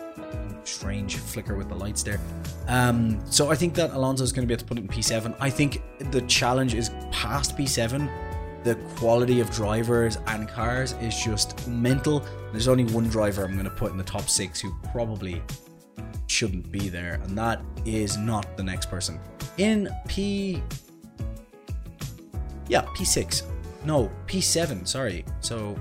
Strange 0.64 1.18
flicker 1.18 1.56
with 1.56 1.70
the 1.70 1.76
lights 1.76 2.04
there. 2.04 2.20
Um, 2.68 3.20
so 3.30 3.52
I 3.52 3.56
think 3.56 3.74
that 3.76 3.92
Alonso 3.92 4.24
is 4.24 4.32
going 4.32 4.48
to 4.48 4.48
be 4.48 4.54
able 4.54 4.62
to 4.62 4.68
put 4.68 4.78
it 4.78 4.82
in 4.82 4.88
P7. 4.88 5.36
I 5.40 5.50
think 5.50 5.82
the 6.12 6.22
challenge 6.22 6.74
is 6.74 6.92
past 7.12 7.58
P7. 7.58 8.10
The 8.64 8.76
quality 8.96 9.42
of 9.42 9.52
drivers 9.52 10.18
and 10.28 10.48
cars 10.48 10.94
is 11.02 11.22
just 11.22 11.68
mental. 11.68 12.26
There's 12.52 12.70
only 12.70 12.86
one 12.86 13.10
driver 13.10 13.44
I'm 13.44 13.54
going 13.54 13.66
to 13.66 13.72
put 13.72 13.92
in 13.92 13.98
the 13.98 14.04
top 14.04 14.30
six 14.30 14.62
who 14.62 14.74
probably 14.92 15.42
shouldn't 16.28 16.72
be 16.72 16.88
there, 16.88 17.16
and 17.24 17.38
that 17.38 17.62
is 17.86 18.18
not 18.18 18.56
the 18.56 18.64
next 18.64 18.90
person. 18.90 19.20
In 19.58 19.90
P 20.08 20.64
yeah, 22.68 22.84
P6. 22.96 23.44
No, 23.86 24.10
P7, 24.28 24.88
sorry. 24.88 25.26
So 25.42 25.78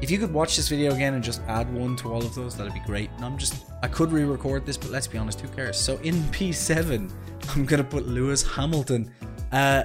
if 0.00 0.10
you 0.10 0.18
could 0.18 0.32
watch 0.32 0.56
this 0.56 0.68
video 0.68 0.94
again 0.94 1.14
and 1.14 1.22
just 1.22 1.42
add 1.42 1.72
one 1.72 1.94
to 1.96 2.12
all 2.12 2.24
of 2.24 2.34
those, 2.34 2.56
that'd 2.56 2.72
be 2.72 2.80
great. 2.80 3.10
And 3.16 3.24
I'm 3.24 3.36
just, 3.36 3.66
I 3.82 3.88
could 3.88 4.12
re-record 4.12 4.64
this, 4.64 4.76
but 4.76 4.90
let's 4.90 5.06
be 5.06 5.18
honest, 5.18 5.40
who 5.40 5.48
cares? 5.48 5.78
So 5.78 5.98
in 5.98 6.14
P7, 6.30 7.10
I'm 7.50 7.66
gonna 7.66 7.84
put 7.84 8.06
Lewis 8.06 8.42
Hamilton. 8.42 9.12
Uh, 9.52 9.84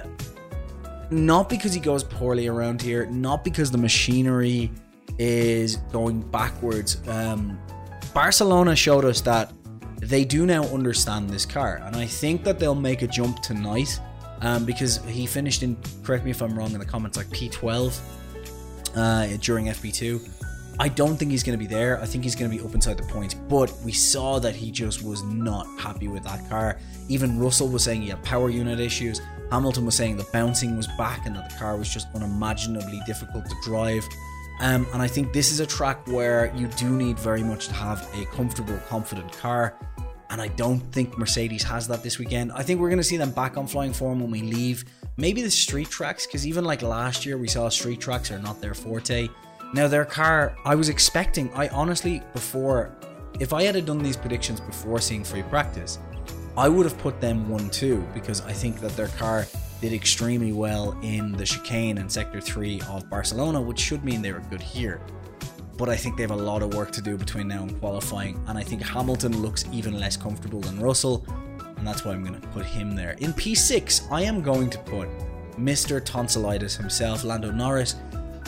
not 1.10 1.48
because 1.48 1.72
he 1.74 1.80
goes 1.80 2.02
poorly 2.02 2.48
around 2.48 2.80
here, 2.80 3.06
not 3.06 3.44
because 3.44 3.70
the 3.70 3.78
machinery 3.78 4.70
is 5.18 5.76
going 5.92 6.20
backwards. 6.20 7.06
Um, 7.08 7.58
Barcelona 8.14 8.74
showed 8.74 9.04
us 9.04 9.20
that 9.22 9.52
they 10.00 10.24
do 10.24 10.46
now 10.46 10.64
understand 10.64 11.30
this 11.30 11.46
car, 11.46 11.80
and 11.84 11.94
I 11.94 12.06
think 12.06 12.42
that 12.44 12.58
they'll 12.58 12.74
make 12.74 13.02
a 13.02 13.06
jump 13.06 13.40
tonight 13.42 14.00
um, 14.40 14.64
because 14.64 15.04
he 15.04 15.26
finished 15.26 15.62
in, 15.62 15.76
correct 16.02 16.24
me 16.24 16.30
if 16.30 16.42
I'm 16.42 16.58
wrong 16.58 16.72
in 16.72 16.78
the 16.78 16.86
comments, 16.86 17.16
like 17.16 17.28
P12 17.28 17.98
uh, 18.96 19.28
during 19.40 19.66
FP2. 19.66 20.28
I 20.78 20.88
don't 20.88 21.16
think 21.16 21.30
he's 21.30 21.42
going 21.42 21.58
to 21.58 21.64
be 21.64 21.72
there. 21.72 22.00
I 22.00 22.06
think 22.06 22.24
he's 22.24 22.34
going 22.34 22.50
to 22.50 22.56
be 22.56 22.62
up 22.62 22.74
inside 22.74 22.98
the 22.98 23.04
points. 23.04 23.32
But 23.32 23.72
we 23.82 23.92
saw 23.92 24.38
that 24.40 24.54
he 24.54 24.70
just 24.70 25.02
was 25.02 25.22
not 25.22 25.66
happy 25.78 26.08
with 26.08 26.22
that 26.24 26.48
car. 26.50 26.78
Even 27.08 27.38
Russell 27.38 27.68
was 27.68 27.84
saying 27.84 28.02
he 28.02 28.08
had 28.08 28.22
power 28.22 28.50
unit 28.50 28.78
issues. 28.78 29.20
Hamilton 29.50 29.86
was 29.86 29.94
saying 29.94 30.16
the 30.16 30.26
bouncing 30.32 30.76
was 30.76 30.86
back 30.98 31.24
and 31.24 31.34
that 31.36 31.48
the 31.48 31.56
car 31.56 31.76
was 31.76 31.88
just 31.88 32.08
unimaginably 32.14 33.00
difficult 33.06 33.46
to 33.46 33.56
drive. 33.62 34.06
Um, 34.60 34.86
and 34.92 35.00
I 35.00 35.06
think 35.06 35.32
this 35.32 35.50
is 35.50 35.60
a 35.60 35.66
track 35.66 36.06
where 36.08 36.52
you 36.54 36.66
do 36.66 36.90
need 36.90 37.18
very 37.18 37.42
much 37.42 37.68
to 37.68 37.74
have 37.74 38.06
a 38.14 38.26
comfortable, 38.26 38.78
confident 38.88 39.32
car 39.32 39.78
and 40.30 40.40
I 40.40 40.48
don't 40.48 40.80
think 40.92 41.16
Mercedes 41.16 41.62
has 41.64 41.86
that 41.88 42.02
this 42.02 42.18
weekend. 42.18 42.52
I 42.52 42.62
think 42.62 42.80
we're 42.80 42.88
going 42.88 42.98
to 42.98 43.04
see 43.04 43.16
them 43.16 43.30
back 43.30 43.56
on 43.56 43.66
flying 43.66 43.92
form 43.92 44.20
when 44.20 44.30
we 44.30 44.42
leave. 44.42 44.84
Maybe 45.18 45.40
the 45.40 45.50
street 45.50 45.88
tracks, 45.88 46.26
because 46.26 46.46
even 46.46 46.64
like 46.64 46.82
last 46.82 47.24
year, 47.24 47.38
we 47.38 47.48
saw 47.48 47.70
street 47.70 48.00
tracks 48.00 48.30
are 48.30 48.38
not 48.38 48.60
their 48.60 48.74
forte. 48.74 49.28
Now, 49.72 49.88
their 49.88 50.04
car, 50.04 50.54
I 50.64 50.74
was 50.74 50.90
expecting, 50.90 51.50
I 51.54 51.68
honestly, 51.68 52.22
before, 52.34 52.94
if 53.40 53.54
I 53.54 53.62
had 53.62 53.82
done 53.86 54.02
these 54.02 54.16
predictions 54.16 54.60
before 54.60 55.00
seeing 55.00 55.24
free 55.24 55.42
practice, 55.44 55.98
I 56.54 56.68
would 56.68 56.84
have 56.84 56.98
put 56.98 57.18
them 57.18 57.48
1 57.48 57.70
2 57.70 58.06
because 58.12 58.42
I 58.42 58.52
think 58.52 58.78
that 58.80 58.94
their 58.94 59.08
car 59.08 59.46
did 59.80 59.94
extremely 59.94 60.52
well 60.52 60.98
in 61.02 61.32
the 61.32 61.44
chicane 61.44 61.96
and 61.96 62.12
sector 62.12 62.40
3 62.40 62.82
of 62.88 63.08
Barcelona, 63.08 63.58
which 63.58 63.78
should 63.78 64.04
mean 64.04 64.20
they 64.20 64.32
were 64.32 64.40
good 64.50 64.62
here 64.62 65.00
but 65.76 65.88
I 65.90 65.96
think 65.96 66.16
they 66.16 66.22
have 66.22 66.30
a 66.30 66.36
lot 66.36 66.62
of 66.62 66.74
work 66.74 66.90
to 66.92 67.02
do 67.02 67.16
between 67.16 67.48
now 67.48 67.62
and 67.62 67.78
qualifying. 67.80 68.42
And 68.46 68.56
I 68.56 68.62
think 68.62 68.82
Hamilton 68.82 69.42
looks 69.42 69.64
even 69.72 69.98
less 69.98 70.16
comfortable 70.16 70.60
than 70.60 70.80
Russell, 70.80 71.26
and 71.76 71.86
that's 71.86 72.04
why 72.04 72.12
I'm 72.12 72.24
going 72.24 72.40
to 72.40 72.48
put 72.48 72.64
him 72.64 72.94
there. 72.94 73.12
In 73.18 73.32
P6, 73.32 74.10
I 74.10 74.22
am 74.22 74.42
going 74.42 74.70
to 74.70 74.78
put 74.78 75.08
Mr. 75.58 76.04
Tonsillitis 76.04 76.76
himself, 76.76 77.24
Lando 77.24 77.50
Norris. 77.50 77.96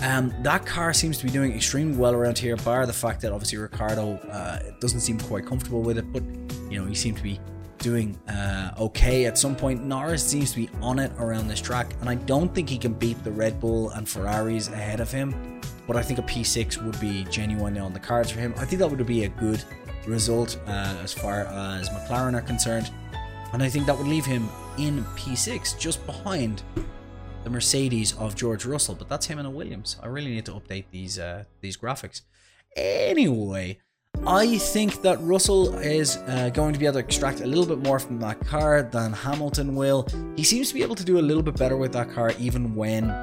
Um, 0.03 0.33
that 0.43 0.65
car 0.65 0.93
seems 0.93 1.19
to 1.19 1.25
be 1.25 1.31
doing 1.31 1.53
extremely 1.53 1.97
well 1.97 2.15
around 2.15 2.39
here, 2.39 2.57
bar 2.57 2.87
the 2.87 2.93
fact 2.93 3.21
that 3.23 3.33
obviously 3.33 3.59
Ricciardo 3.59 4.17
uh, 4.31 4.59
doesn't 4.81 5.01
seem 5.01 5.19
quite 5.19 5.45
comfortable 5.45 5.83
with 5.83 5.99
it, 5.99 6.13
but 6.13 6.23
you 6.71 6.79
know 6.79 6.87
he 6.87 6.95
seemed 6.95 7.17
to 7.17 7.23
be 7.23 7.41
doing 7.79 8.17
uh, 8.29 8.73
okay 8.79 9.25
at 9.25 9.39
some 9.39 9.57
point. 9.57 9.85
Norris 9.85 10.25
seems 10.25 10.53
to 10.53 10.57
be 10.57 10.71
on 10.81 10.99
it 10.99 11.11
around 11.19 11.49
this 11.49 11.61
track, 11.61 11.95
and 12.01 12.09
I 12.09 12.15
don't 12.15 12.55
think 12.55 12.69
he 12.69 12.79
can 12.79 12.93
beat 12.93 13.23
the 13.25 13.33
Red 13.33 13.59
Bull 13.59 13.91
and 13.91 14.09
Ferraris 14.09 14.69
ahead 14.69 15.01
of 15.01 15.11
him. 15.11 15.61
But 15.87 15.97
I 15.97 16.03
think 16.03 16.19
a 16.19 16.23
P6 16.23 16.83
would 16.85 17.01
be 17.01 17.25
genuinely 17.25 17.81
on 17.81 17.93
the 17.93 18.01
cards 18.01 18.31
for 18.31 18.39
him. 18.39 18.53
I 18.59 18.67
think 18.67 18.81
that 18.81 18.91
would 18.91 19.05
be 19.07 19.25
a 19.25 19.29
good 19.29 19.65
result 20.07 20.61
uh, 20.67 20.97
as 21.03 21.13
far 21.13 21.47
as 21.47 21.89
McLaren 21.89 22.35
are 22.35 22.43
concerned, 22.43 22.91
and 23.53 23.63
I 23.63 23.69
think 23.69 23.87
that 23.87 23.97
would 23.97 24.07
leave 24.07 24.27
him 24.27 24.49
in 24.79 25.05
P6 25.17 25.79
just 25.79 26.05
behind 26.07 26.63
the 27.45 27.51
Mercedes 27.51 28.15
of 28.15 28.35
George 28.35 28.67
Russell, 28.67 28.95
but 28.95 29.09
that's 29.09 29.27
him 29.27 29.39
and 29.39 29.47
a 29.47 29.51
Williams. 29.51 29.97
I 30.03 30.07
really 30.07 30.31
need 30.31 30.45
to 30.47 30.53
update 30.53 30.85
these 30.91 31.19
uh, 31.19 31.45
these 31.61 31.77
graphics. 31.77 32.23
Anyway, 32.77 33.79
I 34.27 34.59
think 34.59 35.03
that 35.03 35.21
Russell 35.23 35.75
is 35.79 36.17
uh, 36.17 36.51
going 36.53 36.73
to 36.73 36.79
be 36.79 36.87
able 36.87 36.95
to 36.95 36.99
extract 37.01 37.41
a 37.41 37.47
little 37.47 37.67
bit 37.67 37.79
more 37.79 37.99
from 37.99 38.19
that 38.21 38.41
car 38.41 38.83
than 38.83 39.13
Hamilton 39.13 39.75
will. 39.75 40.07
He 40.37 40.45
seems 40.45 40.69
to 40.69 40.75
be 40.75 40.83
able 40.83 40.97
to 40.97 41.05
do 41.05 41.19
a 41.19 41.25
little 41.29 41.43
bit 41.43 41.57
better 41.57 41.77
with 41.77 41.93
that 41.93 42.11
car, 42.11 42.33
even 42.39 42.75
when 42.75 43.15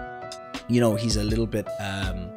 you 0.68 0.82
know 0.82 0.96
he's 0.96 1.18
a 1.18 1.24
little 1.24 1.48
bit 1.48 1.68
um, 1.80 2.32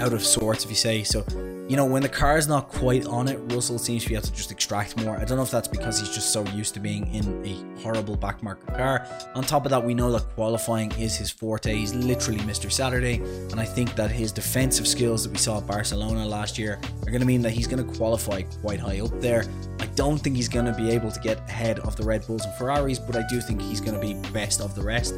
out 0.00 0.12
of 0.12 0.24
sorts, 0.24 0.64
if 0.64 0.70
you 0.70 0.76
say 0.76 1.02
so 1.02 1.22
you 1.68 1.76
know, 1.76 1.84
when 1.84 2.00
the 2.00 2.08
car 2.08 2.38
is 2.38 2.48
not 2.48 2.70
quite 2.70 3.04
on 3.04 3.28
it, 3.28 3.36
Russell 3.52 3.78
seems 3.78 4.02
to 4.04 4.08
be 4.08 4.14
able 4.14 4.24
to 4.24 4.32
just 4.32 4.50
extract 4.50 4.96
more. 5.04 5.18
I 5.18 5.24
don't 5.26 5.36
know 5.36 5.42
if 5.42 5.50
that's 5.50 5.68
because 5.68 6.00
he's 6.00 6.08
just 6.08 6.32
so 6.32 6.42
used 6.46 6.72
to 6.74 6.80
being 6.80 7.14
in 7.14 7.44
a 7.44 7.82
horrible 7.82 8.16
backmarker 8.16 8.74
car. 8.74 9.06
On 9.34 9.44
top 9.44 9.66
of 9.66 9.70
that, 9.70 9.84
we 9.84 9.92
know 9.92 10.10
that 10.12 10.22
qualifying 10.34 10.90
is 10.92 11.14
his 11.16 11.30
forte. 11.30 11.74
He's 11.74 11.94
literally 11.94 12.40
Mr. 12.40 12.72
Saturday, 12.72 13.16
and 13.16 13.60
I 13.60 13.66
think 13.66 13.94
that 13.96 14.10
his 14.10 14.32
defensive 14.32 14.88
skills 14.88 15.24
that 15.24 15.30
we 15.30 15.36
saw 15.36 15.58
at 15.58 15.66
Barcelona 15.66 16.24
last 16.26 16.58
year 16.58 16.80
are 17.02 17.10
going 17.10 17.20
to 17.20 17.26
mean 17.26 17.42
that 17.42 17.50
he's 17.50 17.66
going 17.66 17.86
to 17.86 17.94
qualify 17.98 18.40
quite 18.62 18.80
high 18.80 19.00
up 19.00 19.20
there. 19.20 19.44
I 19.80 19.86
don't 19.88 20.16
think 20.16 20.36
he's 20.36 20.48
going 20.48 20.64
to 20.64 20.72
be 20.72 20.90
able 20.90 21.10
to 21.10 21.20
get 21.20 21.38
ahead 21.50 21.80
of 21.80 21.96
the 21.96 22.02
Red 22.02 22.26
Bulls 22.26 22.46
and 22.46 22.54
Ferraris, 22.54 22.98
but 22.98 23.14
I 23.14 23.24
do 23.28 23.42
think 23.42 23.60
he's 23.60 23.82
going 23.82 23.94
to 23.94 24.00
be 24.00 24.14
best 24.30 24.62
of 24.62 24.74
the 24.74 24.82
rest. 24.82 25.14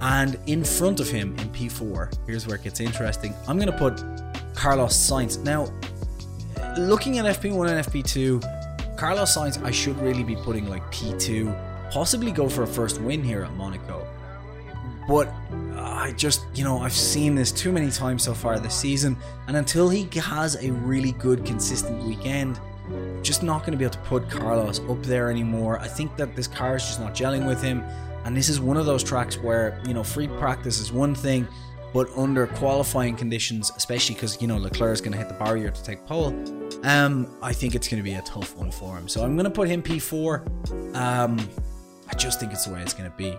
And 0.00 0.38
in 0.46 0.62
front 0.64 1.00
of 1.00 1.08
him 1.08 1.36
in 1.38 1.48
P4, 1.50 2.26
here's 2.26 2.46
where 2.46 2.56
it 2.56 2.64
gets 2.64 2.80
interesting. 2.80 3.34
I'm 3.48 3.56
going 3.56 3.70
to 3.70 3.78
put 3.78 4.25
Carlos 4.56 4.94
Sainz. 4.94 5.42
Now, 5.44 5.70
looking 6.78 7.18
at 7.18 7.40
FP1 7.40 7.70
and 7.70 7.86
FP2, 7.86 8.96
Carlos 8.96 9.36
Sainz, 9.36 9.62
I 9.62 9.70
should 9.70 10.00
really 10.00 10.24
be 10.24 10.34
putting 10.34 10.68
like 10.68 10.82
P2, 10.90 11.90
possibly 11.92 12.32
go 12.32 12.48
for 12.48 12.62
a 12.62 12.66
first 12.66 13.00
win 13.00 13.22
here 13.22 13.44
at 13.44 13.52
Monaco. 13.52 14.06
But 15.06 15.32
I 15.76 16.12
just, 16.16 16.44
you 16.54 16.64
know, 16.64 16.78
I've 16.78 16.92
seen 16.92 17.34
this 17.34 17.52
too 17.52 17.70
many 17.70 17.90
times 17.90 18.24
so 18.24 18.34
far 18.34 18.58
this 18.58 18.74
season, 18.74 19.16
and 19.46 19.56
until 19.56 19.88
he 19.88 20.08
has 20.18 20.56
a 20.56 20.72
really 20.72 21.12
good, 21.12 21.44
consistent 21.44 22.02
weekend, 22.02 22.58
just 23.22 23.42
not 23.42 23.60
going 23.60 23.72
to 23.72 23.78
be 23.78 23.84
able 23.84 23.94
to 23.94 24.00
put 24.00 24.30
Carlos 24.30 24.80
up 24.88 25.02
there 25.02 25.30
anymore. 25.30 25.78
I 25.78 25.88
think 25.88 26.16
that 26.16 26.34
this 26.34 26.46
car 26.46 26.76
is 26.76 26.84
just 26.84 27.00
not 27.00 27.14
gelling 27.14 27.46
with 27.46 27.62
him, 27.62 27.84
and 28.24 28.36
this 28.36 28.48
is 28.48 28.60
one 28.60 28.76
of 28.76 28.86
those 28.86 29.04
tracks 29.04 29.36
where, 29.38 29.80
you 29.86 29.94
know, 29.94 30.02
free 30.02 30.28
practice 30.28 30.80
is 30.80 30.92
one 30.92 31.14
thing, 31.14 31.46
but 31.92 32.08
under 32.16 32.46
qualifying 32.46 33.16
conditions, 33.16 33.72
especially 33.76 34.14
because 34.14 34.40
you 34.40 34.48
know 34.48 34.56
Leclerc 34.56 34.94
is 34.94 35.00
going 35.00 35.12
to 35.12 35.18
hit 35.18 35.28
the 35.28 35.34
barrier 35.34 35.70
to 35.70 35.82
take 35.82 36.04
pole, 36.06 36.28
um, 36.84 37.34
I 37.42 37.52
think 37.52 37.74
it's 37.74 37.88
going 37.88 38.02
to 38.02 38.04
be 38.04 38.14
a 38.14 38.22
tough 38.22 38.56
one 38.56 38.70
for 38.70 38.96
him. 38.96 39.08
So 39.08 39.24
I'm 39.24 39.34
going 39.34 39.44
to 39.44 39.50
put 39.50 39.68
him 39.68 39.82
P4. 39.82 40.96
Um, 40.96 41.38
I 42.08 42.14
just 42.14 42.40
think 42.40 42.52
it's 42.52 42.66
the 42.66 42.72
way 42.72 42.82
it's 42.82 42.94
going 42.94 43.10
to 43.10 43.16
be. 43.16 43.36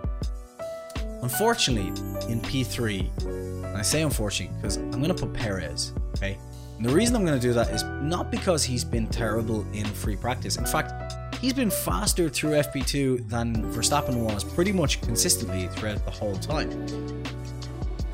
Unfortunately, 1.21 1.87
in 2.31 2.41
P3, 2.41 3.25
and 3.65 3.77
I 3.77 3.81
say 3.81 4.03
unfortunately 4.03 4.55
because 4.57 4.77
I'm 4.77 4.91
going 5.01 5.07
to 5.07 5.13
put 5.13 5.33
Perez. 5.33 5.93
Okay, 6.15 6.37
and 6.77 6.85
the 6.85 6.93
reason 6.93 7.15
I'm 7.15 7.25
going 7.25 7.39
to 7.39 7.47
do 7.47 7.53
that 7.53 7.69
is 7.69 7.83
not 7.83 8.29
because 8.31 8.63
he's 8.63 8.83
been 8.83 9.07
terrible 9.07 9.65
in 9.73 9.85
free 9.85 10.15
practice. 10.15 10.57
In 10.57 10.65
fact, 10.65 11.35
he's 11.41 11.53
been 11.53 11.71
faster 11.71 12.29
through 12.29 12.51
FP2 12.51 13.29
than 13.29 13.63
Verstappen 13.73 14.23
was 14.23 14.43
pretty 14.43 14.71
much 14.71 15.01
consistently 15.01 15.67
throughout 15.69 16.05
the 16.05 16.11
whole 16.11 16.35
time. 16.35 16.69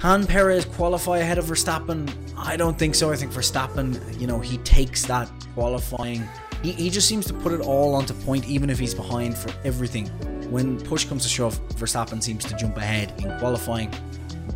Can 0.03 0.27
Perez 0.27 0.65
qualify 0.65 1.19
ahead 1.19 1.38
of 1.38 1.45
Verstappen? 1.45 2.13
I 2.36 2.57
don't 2.57 2.77
think 2.77 2.93
so. 2.93 3.13
I 3.13 3.15
think 3.15 3.31
Verstappen, 3.31 4.19
you 4.19 4.27
know, 4.27 4.38
he 4.38 4.57
takes 4.57 5.05
that 5.05 5.31
qualifying. 5.53 6.27
He, 6.62 6.74
he 6.74 6.89
just 6.89 7.07
seems 7.07 7.25
to 7.27 7.33
put 7.33 7.53
it 7.53 7.62
all 7.62 7.95
onto 7.95 8.13
point, 8.13 8.45
even 8.45 8.69
if 8.69 8.77
he's 8.77 8.93
behind 8.93 9.38
for 9.38 9.50
everything. 9.63 10.07
When 10.51 10.77
push 10.81 11.05
comes 11.05 11.24
to 11.24 11.29
shove, 11.29 11.57
Verstappen 11.75 12.22
seems 12.22 12.43
to 12.43 12.55
jump 12.57 12.75
ahead 12.75 13.13
in 13.24 13.39
qualifying. 13.39 13.93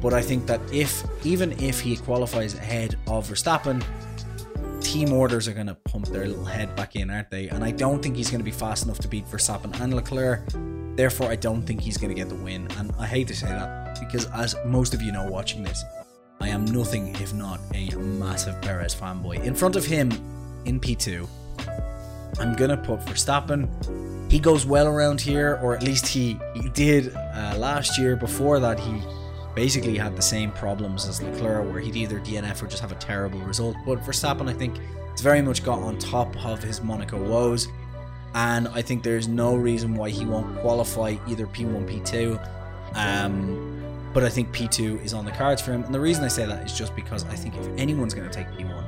But 0.01 0.13
I 0.13 0.22
think 0.22 0.48
that 0.48 0.60
if, 0.74 1.06
even 1.25 1.54
if 1.63 1.80
he 1.80 1.96
qualifies 1.96 2.54
ahead 2.54 2.98
of 3.08 3.30
Verstappen, 3.30 3.82
team 4.82 5.13
orders 5.13 5.48
are 5.48 5.54
going 5.54 5.68
to 5.68 5.75
pump 5.75 6.08
their 6.08 6.27
little 6.27 6.44
head 6.44 6.75
back 6.75 6.98
in, 6.98 7.10
aren't 7.10 7.32
they? 7.32 7.48
And 7.48 7.63
I 7.63 7.72
don't 7.72 8.04
think 8.04 8.18
he's 8.18 8.30
going 8.30 8.42
to 8.42 8.46
be 8.46 8.51
fast 8.51 8.84
enough 8.84 9.00
to 9.00 9.08
beat 9.08 9.25
Verstappen 9.27 9.80
and 9.80 9.94
Leclerc. 9.94 10.42
Therefore, 10.98 11.32
I 11.32 11.38
don't 11.38 11.62
think 11.62 11.80
he's 11.80 11.96
going 11.96 12.10
to 12.10 12.16
get 12.16 12.27
the 12.27 12.36
win. 12.36 12.68
And 12.77 12.92
I 13.00 13.06
hate 13.06 13.30
to 13.30 13.36
say 13.36 13.48
that 13.48 13.87
because, 13.98 14.25
as 14.32 14.56
most 14.66 14.94
of 14.94 15.01
you 15.01 15.12
know 15.12 15.25
watching 15.25 15.63
this, 15.63 15.84
I 16.39 16.50
am 16.50 16.66
nothing 16.66 17.16
if 17.16 17.34
not 17.34 17.60
a 17.74 17.89
massive 17.96 18.62
Perez 18.62 18.94
fanboy. 18.94 19.44
In 19.44 19.56
front 19.56 19.75
of 19.75 19.86
him 19.86 20.12
in 20.66 20.80
P2, 20.80 21.27
I'm 22.39 22.56
going 22.56 22.70
to 22.70 22.77
put 22.77 23.00
Verstappen. 23.01 24.32
He 24.32 24.39
goes 24.39 24.66
well 24.66 24.88
around 24.88 25.22
here, 25.22 25.60
or 25.62 25.75
at 25.75 25.84
least 25.84 26.06
he, 26.06 26.38
he 26.54 26.70
did 26.70 27.16
uh, 27.16 27.56
last 27.58 27.98
year. 27.98 28.16
Before 28.16 28.60
that, 28.60 28.80
he 28.80 29.01
basically 29.56 29.98
had 29.98 30.16
the 30.16 30.22
same 30.22 30.51
problems 30.51 31.08
as 31.08 31.22
Leclerc, 31.22 31.72
where 31.72 31.80
he'd 31.80 31.96
either 31.96 32.20
DNF 32.20 32.62
or 32.62 32.68
just 32.68 32.82
have 32.82 32.92
a 32.92 32.96
terrible 32.96 33.39
result. 33.39 33.75
But 33.86 34.00
Verstappen, 34.00 34.50
I 34.50 34.54
think, 34.54 34.77
it's 35.12 35.22
very 35.22 35.42
much 35.42 35.63
got 35.63 35.80
on 35.80 35.98
top 35.98 36.36
of 36.46 36.62
his 36.62 36.82
Monaco 36.82 37.18
woes 37.24 37.68
and 38.38 38.68
I 38.68 38.84
think 38.84 39.01
there's 39.01 39.27
no 39.27 39.56
reason 39.56 39.96
why 39.96 40.12
he 40.12 40.24
won't 40.25 40.60
qualify 40.60 41.16
either 41.27 41.48
P1, 41.48 41.89
P2. 41.89 42.39
Um, 42.96 43.76
but 44.18 44.24
I 44.24 44.30
think 44.30 44.52
P2 44.52 45.06
is 45.06 45.14
on 45.14 45.26
the 45.26 45.32
cards 45.32 45.62
for 45.62 45.74
him, 45.74 45.84
and 45.84 45.94
the 45.94 46.00
reason 46.00 46.24
I 46.24 46.28
say 46.28 46.44
that 46.44 46.66
is 46.66 46.76
just 46.76 46.96
because 46.96 47.24
I 47.26 47.36
think 47.36 47.56
if 47.56 47.68
anyone's 47.78 48.16
going 48.16 48.28
to 48.28 48.34
take 48.34 48.48
P1, 48.48 48.84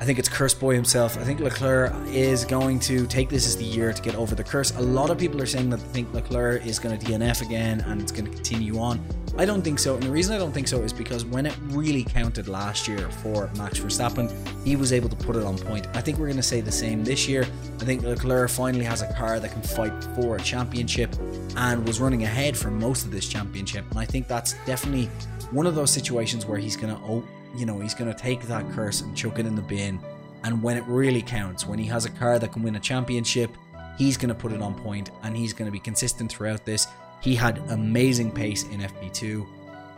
I 0.00 0.04
think 0.06 0.18
it's 0.18 0.30
Curse 0.30 0.54
Boy 0.54 0.74
himself. 0.74 1.18
I 1.18 1.24
think 1.24 1.40
Leclerc 1.40 1.92
is 2.06 2.46
going 2.46 2.80
to 2.80 3.06
take 3.06 3.28
this 3.28 3.46
as 3.46 3.58
the 3.58 3.66
year 3.66 3.92
to 3.92 4.00
get 4.00 4.14
over 4.14 4.34
the 4.34 4.42
curse. 4.42 4.74
A 4.76 4.80
lot 4.80 5.10
of 5.10 5.18
people 5.18 5.42
are 5.42 5.46
saying 5.46 5.68
that 5.68 5.80
they 5.80 5.88
think 5.88 6.14
Leclerc 6.14 6.64
is 6.64 6.78
going 6.78 6.98
to 6.98 7.04
DNF 7.04 7.42
again 7.42 7.82
and 7.82 8.00
it's 8.00 8.10
going 8.10 8.24
to 8.24 8.30
continue 8.30 8.78
on. 8.78 8.98
I 9.38 9.44
don't 9.44 9.62
think 9.62 9.78
so. 9.78 9.94
And 9.94 10.02
the 10.02 10.10
reason 10.10 10.34
I 10.34 10.38
don't 10.38 10.50
think 10.50 10.66
so 10.66 10.82
is 10.82 10.92
because 10.92 11.24
when 11.24 11.46
it 11.46 11.54
really 11.66 12.02
counted 12.02 12.48
last 12.48 12.88
year 12.88 13.08
for 13.22 13.48
Max 13.56 13.78
Verstappen, 13.78 14.28
he 14.64 14.74
was 14.74 14.92
able 14.92 15.08
to 15.08 15.14
put 15.14 15.36
it 15.36 15.44
on 15.44 15.56
point. 15.56 15.86
I 15.94 16.00
think 16.00 16.18
we're 16.18 16.26
going 16.26 16.38
to 16.38 16.42
say 16.42 16.60
the 16.60 16.72
same 16.72 17.04
this 17.04 17.28
year. 17.28 17.46
I 17.80 17.84
think 17.84 18.02
Leclerc 18.02 18.50
finally 18.50 18.84
has 18.84 19.02
a 19.02 19.12
car 19.14 19.38
that 19.38 19.52
can 19.52 19.62
fight 19.62 19.92
for 20.16 20.34
a 20.34 20.40
championship 20.40 21.14
and 21.56 21.86
was 21.86 22.00
running 22.00 22.24
ahead 22.24 22.56
for 22.56 22.72
most 22.72 23.04
of 23.04 23.12
this 23.12 23.28
championship. 23.28 23.88
And 23.90 24.00
I 24.00 24.04
think 24.04 24.26
that's 24.26 24.54
definitely 24.66 25.06
one 25.52 25.68
of 25.68 25.76
those 25.76 25.92
situations 25.92 26.44
where 26.44 26.58
he's 26.58 26.76
going 26.76 26.92
to, 26.92 27.00
oh, 27.02 27.22
you 27.54 27.64
know, 27.64 27.78
he's 27.78 27.94
going 27.94 28.12
to 28.12 28.18
take 28.18 28.42
that 28.48 28.68
curse 28.72 29.02
and 29.02 29.16
chuck 29.16 29.38
it 29.38 29.46
in 29.46 29.54
the 29.54 29.62
bin. 29.62 30.00
And 30.42 30.60
when 30.60 30.76
it 30.76 30.84
really 30.88 31.22
counts, 31.22 31.64
when 31.64 31.78
he 31.78 31.86
has 31.86 32.06
a 32.06 32.10
car 32.10 32.40
that 32.40 32.52
can 32.52 32.64
win 32.64 32.74
a 32.74 32.80
championship, 32.80 33.56
he's 33.98 34.16
going 34.16 34.30
to 34.30 34.34
put 34.34 34.50
it 34.50 34.60
on 34.60 34.74
point 34.74 35.10
and 35.22 35.36
he's 35.36 35.52
going 35.52 35.66
to 35.66 35.72
be 35.72 35.78
consistent 35.78 36.28
throughout 36.28 36.64
this. 36.64 36.88
He 37.20 37.34
had 37.34 37.58
amazing 37.70 38.30
pace 38.30 38.64
in 38.64 38.80
FP2, 38.80 39.46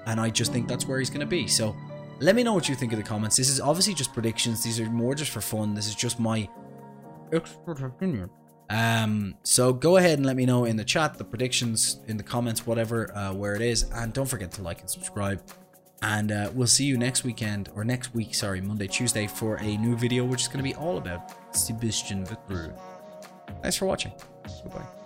and 0.07 0.21
I 0.21 0.31
just 0.31 0.53
think 0.53 0.69
that's 0.69 0.87
where 0.87 0.99
he's 0.99 1.11
going 1.11 1.21
to 1.21 1.27
be. 1.27 1.47
So 1.47 1.77
let 2.21 2.35
me 2.35 2.43
know 2.43 2.55
what 2.55 2.69
you 2.69 2.75
think 2.75 2.93
in 2.93 2.99
the 2.99 3.05
comments. 3.05 3.37
This 3.37 3.49
is 3.49 3.61
obviously 3.61 3.95
just 3.95 4.13
predictions. 4.13 4.63
These 4.63 4.81
are 4.81 4.87
more 4.91 5.15
just 5.15 5.31
for 5.31 5.41
fun. 5.41 5.75
This 5.75 5.87
is 5.87 5.95
just 5.95 6.21
my 6.21 6.49
expert 7.33 7.83
opinion. 7.83 8.31
Um, 8.71 9.35
so 9.43 9.73
go 9.73 9.97
ahead 9.97 10.19
and 10.19 10.27
let 10.27 10.37
me 10.37 10.47
know 10.47 10.65
in 10.65 10.77
the 10.77 10.85
chat, 10.85 11.19
the 11.19 11.25
predictions, 11.25 11.99
in 12.07 12.17
the 12.17 12.23
comments, 12.23 12.67
whatever, 12.67 13.15
uh, 13.17 13.33
where 13.35 13.55
it 13.55 13.63
is. 13.63 13.91
And 13.93 14.13
don't 14.13 14.27
forget 14.27 14.53
to 14.53 14.63
like 14.63 14.81
and 14.81 14.89
subscribe. 14.89 15.43
And 16.03 16.33
uh, 16.33 16.51
we'll 16.55 16.67
see 16.67 16.85
you 16.85 16.97
next 16.97 17.25
weekend, 17.25 17.69
or 17.75 17.85
next 17.85 18.15
week, 18.15 18.35
sorry, 18.35 18.61
Monday, 18.61 18.87
Tuesday, 18.87 19.27
for 19.27 19.57
a 19.57 19.77
new 19.77 19.97
video, 19.97 20.25
which 20.25 20.43
is 20.43 20.49
going 20.49 20.59
to 20.59 20.63
be 20.65 20.75
all 20.75 20.97
about 20.97 21.55
Sebastian 21.55 22.25
Vettel. 22.25 22.73
Thanks 23.61 23.77
for 23.77 23.85
watching. 23.87 24.13
Goodbye. 24.63 25.00